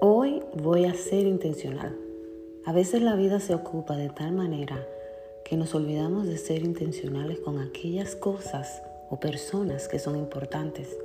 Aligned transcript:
voy 0.00 0.84
a 0.84 0.94
ser 0.94 1.26
intencional. 1.26 1.96
A 2.64 2.72
veces 2.72 3.02
la 3.02 3.14
vida 3.14 3.40
se 3.40 3.54
ocupa 3.54 3.96
de 3.96 4.08
tal 4.08 4.32
manera 4.32 4.86
que 5.44 5.56
nos 5.56 5.74
olvidamos 5.74 6.26
de 6.26 6.38
ser 6.38 6.62
intencionales 6.62 7.38
con 7.40 7.58
aquellas 7.58 8.16
cosas 8.16 8.82
o 9.10 9.20
personas 9.20 9.88
que 9.88 9.98
son 9.98 10.16
importantes. 10.16 10.96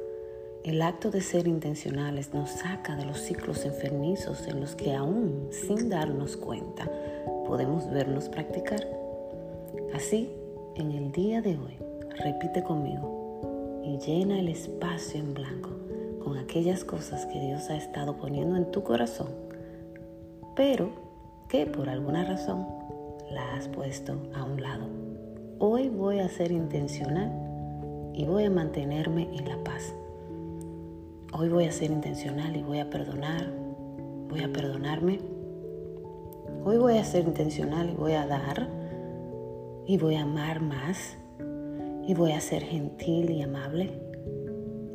El 0.64 0.82
acto 0.82 1.12
de 1.12 1.22
ser 1.22 1.48
intencionales 1.48 2.34
nos 2.34 2.50
saca 2.50 2.96
de 2.96 3.06
los 3.06 3.20
ciclos 3.20 3.66
enfermizos 3.66 4.48
en 4.48 4.62
los 4.62 4.76
que 4.76 4.96
aún 4.96 5.50
sin 5.52 5.90
darnos 5.90 6.38
cuenta 6.38 6.90
podemos 7.46 7.90
vernos 7.90 8.30
practicar. 8.30 8.88
Así, 9.94 10.30
en 10.76 10.92
el 10.92 11.12
día 11.12 11.42
de 11.42 11.58
hoy, 11.58 11.78
repite 12.24 12.64
conmigo 12.64 13.82
y 13.84 13.98
llena 13.98 14.40
el 14.40 14.50
espacio 14.50 15.20
en 15.20 15.34
blanco 15.34 15.89
aquellas 16.50 16.84
cosas 16.84 17.28
que 17.28 17.40
Dios 17.40 17.70
ha 17.70 17.76
estado 17.78 18.18
poniendo 18.18 18.58
en 18.58 18.72
tu 18.72 18.82
corazón, 18.82 19.28
pero 20.56 20.90
que 21.48 21.68
por 21.68 21.88
alguna 21.88 22.26
razón 22.26 22.66
la 23.30 23.54
has 23.54 23.68
puesto 23.68 24.18
a 24.34 24.44
un 24.46 24.60
lado. 24.60 24.88
Hoy 25.60 25.90
voy 25.90 26.18
a 26.18 26.28
ser 26.28 26.52
intencional 26.52 27.32
y 28.16 28.26
voy 28.26 28.46
a 28.46 28.50
mantenerme 28.50 29.30
en 29.32 29.48
la 29.48 29.64
paz. 29.64 29.94
Hoy 31.34 31.50
voy 31.50 31.66
a 31.66 31.72
ser 31.72 31.92
intencional 31.92 32.56
y 32.56 32.64
voy 32.64 32.80
a 32.80 32.90
perdonar, 32.90 33.54
voy 34.28 34.42
a 34.42 34.52
perdonarme. 34.52 35.20
Hoy 36.66 36.78
voy 36.78 36.98
a 36.98 37.04
ser 37.04 37.26
intencional 37.26 37.92
y 37.92 37.94
voy 37.94 38.14
a 38.14 38.26
dar 38.26 38.68
y 39.86 40.00
voy 40.00 40.16
a 40.16 40.24
amar 40.24 40.62
más 40.62 41.16
y 42.08 42.16
voy 42.16 42.32
a 42.32 42.42
ser 42.42 42.64
gentil 42.64 43.30
y 43.30 43.44
amable. 43.44 44.09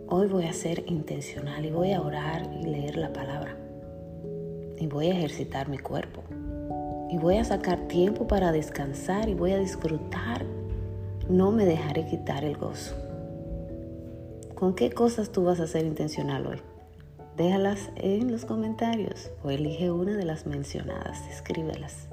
Hoy 0.07 0.27
voy 0.29 0.45
a 0.45 0.53
ser 0.53 0.85
intencional 0.87 1.65
y 1.65 1.71
voy 1.71 1.93
a 1.93 2.03
orar 2.03 2.51
y 2.61 2.65
leer 2.65 2.97
la 2.97 3.13
palabra. 3.15 3.57
Y 4.79 4.87
voy 4.87 5.07
a 5.07 5.17
ejercitar 5.17 5.71
mi 5.71 5.79
cuerpo. 5.79 6.23
Y 7.11 7.17
voy 7.17 7.39
a 7.39 7.45
sacar 7.45 7.89
tiempo 7.89 8.27
para 8.27 8.53
descansar 8.53 9.31
y 9.31 9.35
voy 9.35 9.53
a 9.53 9.59
disfrutar. 9.59 10.45
No 11.31 11.53
me 11.53 11.65
dejaré 11.65 12.05
quitar 12.05 12.45
el 12.45 12.59
gozo. 12.59 12.95
¿Con 14.55 14.75
qué 14.75 14.91
cosas 14.91 15.33
tú 15.33 15.45
vas 15.45 15.59
a 15.59 15.67
ser 15.67 15.87
intencional 15.87 16.47
hoy? 16.47 16.61
Déjalas 17.39 17.91
en 17.97 18.31
los 18.31 18.45
comentarios 18.45 19.31
o 19.43 19.51
elige 19.51 19.91
una 19.91 20.19
de 20.19 20.25
las 20.27 20.47
mencionadas, 20.47 21.27
escríbelas. 21.29 22.09